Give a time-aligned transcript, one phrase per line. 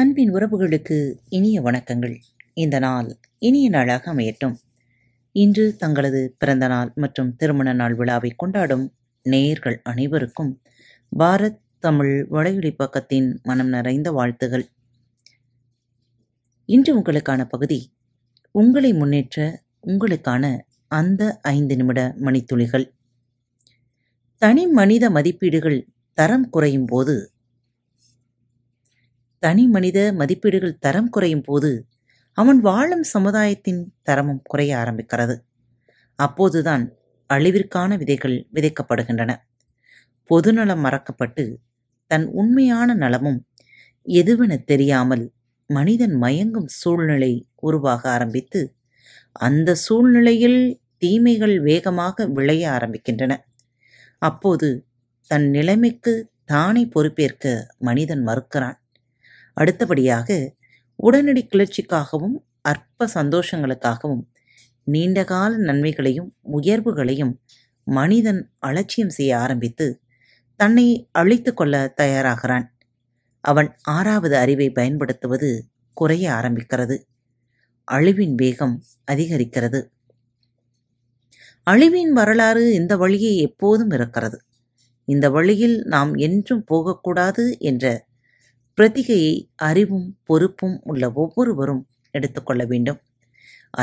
[0.00, 0.96] அன்பின் உறவுகளுக்கு
[1.28, 2.14] இனிய வணக்கங்கள்
[2.54, 3.08] இந்த நாள்
[3.38, 4.54] இனிய நாளாக அமையட்டும்
[5.34, 8.86] இன்று தங்களது பிறந்த நாள் மற்றும் திருமண நாள் விழாவை கொண்டாடும்
[9.26, 10.52] நேயர்கள் அனைவருக்கும்
[11.12, 14.64] பாரத் தமிழ் வடையொலி பக்கத்தின் மனம் நிறைந்த வாழ்த்துகள்
[16.68, 17.80] இன்று உங்களுக்கான பகுதி
[18.54, 19.46] உங்களை முன்னேற்ற
[19.86, 20.54] உங்களுக்கான
[20.92, 21.22] அந்த
[21.50, 22.86] ஐந்து நிமிட மணித்துளிகள்
[24.42, 25.80] தனி மனித மதிப்பீடுகள்
[26.18, 27.14] தரம் குறையும் போது
[29.42, 31.70] தனி மனித மதிப்பீடுகள் தரம் குறையும் போது
[32.38, 35.36] அவன் வாழும் சமுதாயத்தின் தரமும் குறைய ஆரம்பிக்கிறது
[36.18, 36.84] அப்போதுதான்
[37.30, 39.32] அழிவிற்கான விதைகள் விதைக்கப்படுகின்றன
[40.30, 41.44] பொதுநலம் மறக்கப்பட்டு
[42.10, 43.40] தன் உண்மையான நலமும்
[44.06, 45.24] எதுவென தெரியாமல்
[45.70, 47.32] மனிதன் மயங்கும் சூழ்நிலை
[47.60, 48.60] உருவாக ஆரம்பித்து
[49.40, 50.60] அந்த சூழ்நிலையில்
[50.98, 53.32] தீமைகள் வேகமாக விளைய ஆரம்பிக்கின்றன
[54.22, 54.68] அப்போது
[55.30, 56.14] தன் நிலைமைக்கு
[56.44, 57.44] தானே பொறுப்பேற்க
[57.78, 58.78] மனிதன் மறுக்கிறான்
[59.56, 60.28] அடுத்தபடியாக
[60.98, 62.36] உடனடி கிளர்ச்சிக்காகவும்
[62.62, 64.24] அற்ப சந்தோஷங்களுக்காகவும்
[64.86, 67.34] நீண்டகால நன்மைகளையும் உயர்வுகளையும்
[67.86, 69.86] மனிதன் அலட்சியம் செய்ய ஆரம்பித்து
[70.60, 70.86] தன்னை
[71.12, 72.66] அழித்து கொள்ள தயாராகிறான்
[73.44, 75.50] அவன் ஆறாவது அறிவை பயன்படுத்துவது
[75.96, 76.96] குறைய ஆரம்பிக்கிறது
[77.88, 78.76] அழிவின் வேகம்
[79.08, 79.80] அதிகரிக்கிறது
[81.66, 84.38] அழிவின் வரலாறு இந்த வழியே எப்போதும் இருக்கிறது
[85.08, 87.86] இந்த வழியில் நாம் என்றும் போகக்கூடாது என்ற
[88.78, 89.34] பிரதிகையை
[89.60, 91.82] அறிவும் பொறுப்பும் உள்ள ஒவ்வொருவரும்
[92.14, 93.00] எடுத்துக்கொள்ள வேண்டும்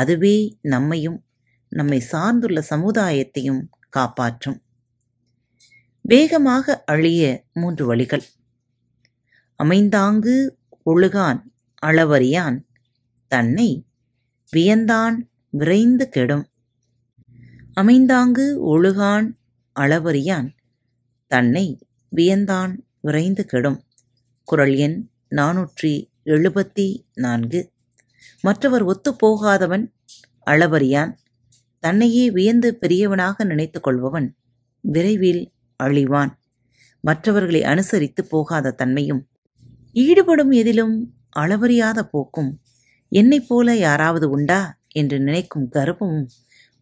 [0.00, 0.36] அதுவே
[0.66, 1.18] நம்மையும்
[1.72, 3.62] நம்மை சார்ந்துள்ள சமுதாயத்தையும்
[3.88, 4.58] காப்பாற்றும்
[6.04, 7.22] வேகமாக அழிய
[7.52, 8.24] மூன்று வழிகள்
[9.60, 10.36] அமைந்தாங்கு
[10.86, 11.40] ஒழுகான்
[11.82, 12.58] அளவறியான்
[13.30, 13.68] தன்னை
[14.52, 15.16] வியந்தான்
[15.52, 16.44] விரைந்து கெடும்
[17.76, 19.28] அமைந்தாங்கு ஒழுகான்
[19.76, 20.48] அளவறியான்
[21.30, 21.66] தன்னை
[22.12, 22.72] வியந்தான்
[23.00, 23.78] விரைந்து கெடும்
[24.48, 24.96] குரல் எண்
[25.30, 25.90] நாநூற்றி
[26.26, 26.86] எழுபத்தி
[27.16, 27.60] நான்கு
[28.44, 29.84] மற்றவர் ஒத்துப்போகாதவன்
[30.46, 31.12] அளவறியான்
[31.82, 34.28] தன்னையே வியந்து பெரியவனாக நினைத்து கொள்பவன்
[34.84, 35.42] விரைவில்
[35.80, 36.32] அழிவான்
[37.04, 39.22] மற்றவர்களை அனுசரித்து போகாத தன்மையும்
[39.96, 40.96] ஈடுபடும் எதிலும்
[41.36, 42.50] அளவறியாத போக்கும்
[43.12, 44.60] என்னைப் போல யாராவது உண்டா
[44.92, 46.28] என்று நினைக்கும் கர்ப்பமும்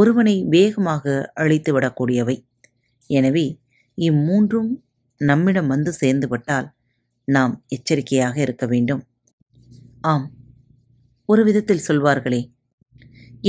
[0.00, 2.36] ஒருவனை வேகமாக அழித்துவிடக்கூடியவை
[3.10, 3.46] எனவே
[3.98, 4.70] இம்மூன்றும்
[5.20, 6.68] நம்மிடம் வந்து சேர்ந்துவிட்டால்
[7.28, 9.02] நாம் எச்சரிக்கையாக இருக்க வேண்டும்
[10.02, 10.26] ஆம்
[11.28, 12.40] ஒரு விதத்தில் சொல்வார்களே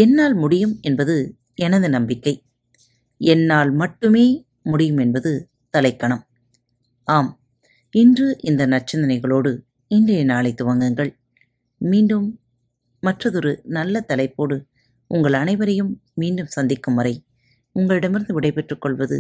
[0.00, 1.16] என்னால் முடியும் என்பது
[1.56, 2.34] எனது நம்பிக்கை
[3.22, 4.25] என்னால் மட்டுமே
[4.63, 5.31] முடியும் என்பது
[5.74, 6.24] தலைக்கணம்
[7.07, 7.31] ஆம்
[7.96, 9.51] இன்று இந்த நச்சந்தனைகளோடு
[9.91, 11.12] இன்றைய நாளை துவங்குங்கள்
[11.81, 12.28] மீண்டும்
[13.03, 14.57] மற்றதொரு நல்ல தலைப்போடு
[15.12, 15.91] உங்கள் அனைவரையும்
[16.13, 17.13] மீண்டும் சந்திக்கும் வரை
[17.75, 19.18] உங்களிடமிருந்து விடைபெற்றுக் கொள்வது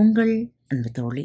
[0.00, 0.32] உங்கள்
[0.66, 1.24] அன்பு தோழி